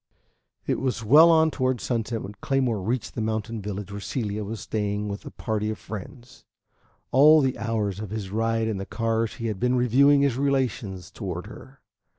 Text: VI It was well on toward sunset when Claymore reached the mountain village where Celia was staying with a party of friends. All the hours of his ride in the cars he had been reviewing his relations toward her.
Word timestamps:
VI 0.65 0.71
It 0.73 0.79
was 0.79 1.03
well 1.03 1.29
on 1.29 1.51
toward 1.51 1.79
sunset 1.79 2.23
when 2.23 2.33
Claymore 2.41 2.81
reached 2.81 3.13
the 3.13 3.21
mountain 3.21 3.61
village 3.61 3.91
where 3.91 4.01
Celia 4.01 4.43
was 4.43 4.59
staying 4.61 5.07
with 5.09 5.27
a 5.27 5.29
party 5.29 5.69
of 5.69 5.77
friends. 5.77 6.43
All 7.11 7.39
the 7.39 7.55
hours 7.59 7.99
of 7.99 8.09
his 8.09 8.31
ride 8.31 8.67
in 8.67 8.77
the 8.77 8.85
cars 8.87 9.35
he 9.35 9.45
had 9.45 9.59
been 9.59 9.75
reviewing 9.75 10.21
his 10.21 10.37
relations 10.39 11.11
toward 11.11 11.45
her. 11.45 11.81